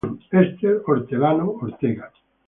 [0.31, 2.11] Esther Hortelano Ortega.